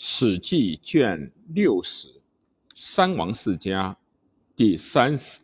[0.00, 2.22] 史记卷六十，
[2.72, 3.98] 三王世家
[4.54, 5.40] 第三十。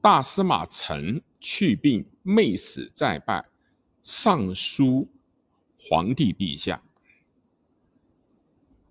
[0.00, 3.48] 大司马陈去病，妹死在拜，
[4.02, 5.08] 上书
[5.78, 6.82] 皇帝陛下。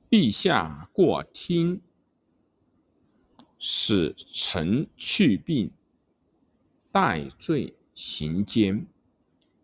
[0.09, 1.81] 陛下过听，
[3.59, 5.69] 使臣去病，
[6.93, 8.87] 代罪行奸，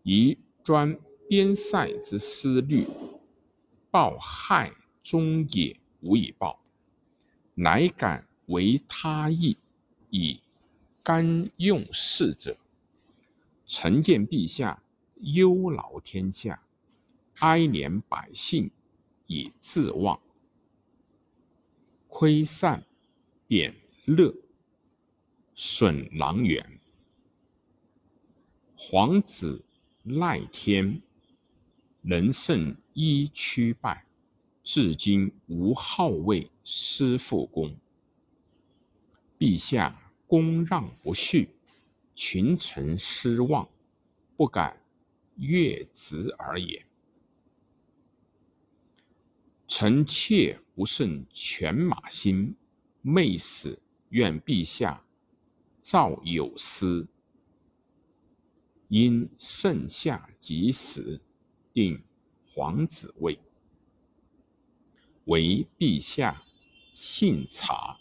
[0.03, 0.99] 宜专
[1.29, 2.85] 边塞之思虑。
[3.89, 6.59] 报害终也无以报，
[7.53, 9.57] 乃敢为他意
[10.09, 10.39] 以
[11.03, 12.57] 甘用事者。
[13.65, 14.81] 臣见陛下
[15.21, 16.61] 忧劳天下，
[17.39, 18.71] 哀怜百姓
[19.25, 20.19] 以自忘，
[22.07, 22.83] 亏善
[23.47, 23.75] 贬
[24.05, 24.33] 乐，
[25.53, 26.79] 损狼源。
[28.75, 29.65] 皇子
[30.03, 31.01] 赖天。
[32.07, 34.05] 人胜一屈败，
[34.63, 37.77] 至今无号位师父公。
[39.37, 41.49] 陛下公让不恤，
[42.15, 43.67] 群臣失望，
[44.37, 44.81] 不敢
[45.35, 46.85] 越职而也。
[49.67, 52.55] 臣妾不胜犬马心，
[53.01, 53.77] 昧死，
[54.11, 55.03] 愿陛下
[55.81, 57.05] 造有司，
[58.87, 61.19] 因盛夏及时。
[61.77, 62.01] 定
[62.47, 63.37] 皇子位，
[65.25, 66.41] 为陛下
[66.91, 67.99] 信察。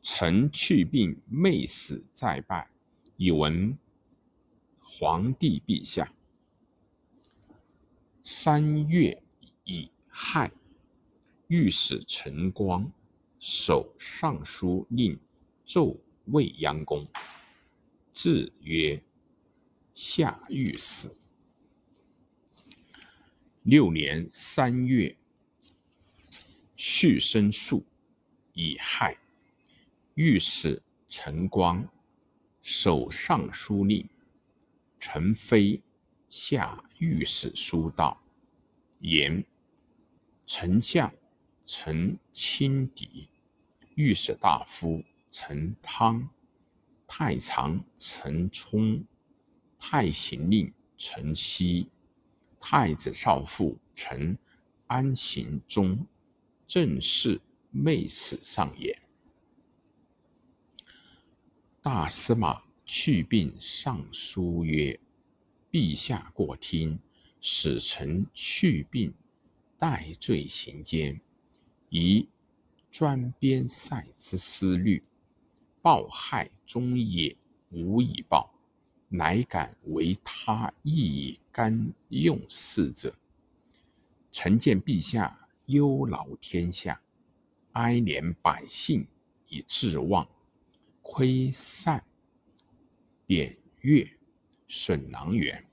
[0.00, 2.70] 臣去病，妹死再拜，
[3.16, 3.76] 以闻
[4.78, 6.12] 皇帝陛下。
[8.22, 9.20] 三月
[9.64, 10.52] 乙亥，
[11.48, 12.88] 御史陈光
[13.40, 15.18] 守尚书令
[15.64, 17.04] 奏未央宫，
[18.12, 19.02] 字曰
[19.92, 21.10] 夏御史。
[23.66, 25.16] 六年三月，
[26.76, 27.82] 戌申朔，
[28.52, 29.18] 乙亥，
[30.14, 31.88] 御史陈光
[32.62, 34.08] 守尚书令，
[35.00, 35.82] 陈飞
[36.28, 38.22] 下御史书道，
[39.00, 39.44] 言
[40.46, 41.12] 丞相
[41.64, 43.28] 陈清狄，
[43.96, 45.02] 御史大夫
[45.32, 46.30] 陈汤，
[47.04, 49.04] 太常陈冲，
[49.76, 51.88] 太行令陈希。
[52.68, 54.36] 太子少傅臣
[54.88, 56.04] 安行中
[56.66, 57.40] 正是
[57.70, 59.00] 昧死上也。
[61.80, 64.98] 大司马去病上书曰
[65.70, 66.98] ：“陛下过听，
[67.40, 69.14] 使臣去病，
[69.78, 71.20] 代罪行间，
[71.88, 72.28] 宜
[72.90, 75.04] 专边塞之思虑，
[75.80, 77.36] 报害忠也
[77.70, 78.52] 无以报。”
[79.08, 83.14] 乃敢为他意甘用事者。
[84.32, 87.00] 臣见陛下忧劳天下，
[87.72, 89.06] 哀怜百姓
[89.48, 90.28] 以自忘，
[91.00, 92.04] 亏善
[93.26, 94.06] 贬越，
[94.68, 95.64] 损狼源。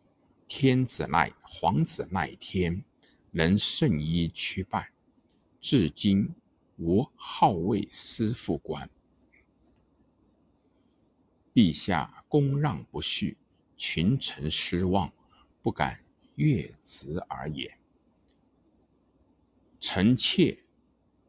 [0.47, 2.83] 天子赖皇子赖天，
[3.31, 4.91] 能胜一屈败，
[5.59, 6.29] 至今
[6.77, 8.89] 无号位师父官。
[11.53, 13.35] 陛下公让不恤，
[13.77, 15.13] 群臣失望，
[15.61, 17.77] 不敢越职而也。
[19.79, 20.57] 臣妾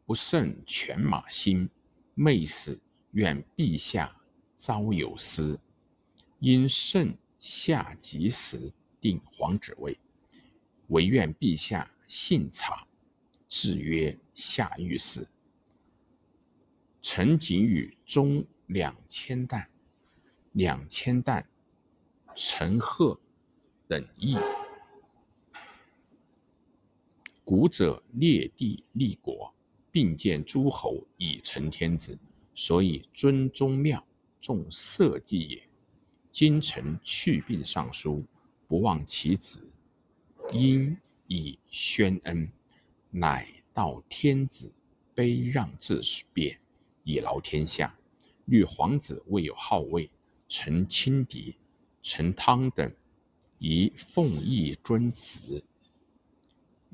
[0.03, 1.69] 不胜犬马心，
[2.15, 4.19] 昧死愿陛下
[4.55, 5.59] 昭有司，
[6.39, 9.95] 因盛夏及时定皇子位，
[10.87, 12.87] 唯愿陛下信察。
[13.47, 15.27] 制曰下御史。
[16.99, 19.69] 臣仅与中两千担。
[20.55, 21.45] 两千担，
[22.33, 23.19] 陈赫
[23.89, 24.37] 等邑。
[27.43, 29.53] 古者列地立国，
[29.91, 32.17] 并建诸侯以成天子，
[32.53, 34.01] 所以尊宗庙，
[34.39, 35.61] 重社稷也。
[36.31, 38.25] 今臣去病上书，
[38.65, 39.69] 不忘其子，
[40.53, 42.49] 因以宣恩，
[43.11, 44.73] 乃道天子
[45.13, 46.01] 卑让至
[46.31, 46.57] 贬，
[47.03, 47.93] 以劳天下。
[48.45, 50.09] 虑皇子未有号位。
[50.57, 51.57] 陈清狄、
[52.01, 52.89] 陈汤等，
[53.59, 55.61] 以奉义尊祠，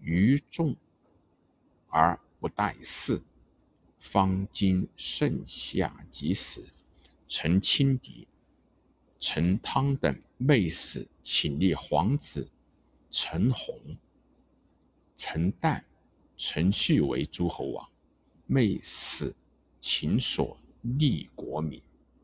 [0.01, 0.75] 于众
[1.87, 3.21] 而不待事。
[3.99, 6.65] 方今盛夏及时，
[7.27, 8.27] 陈清狄、
[9.19, 12.49] 陈汤等昧死，请立皇子
[13.11, 13.79] 陈洪、
[15.15, 15.83] 陈旦、
[16.35, 17.87] 陈旭为诸侯王，
[18.47, 19.35] 昧死，
[19.79, 21.79] 请所立国民。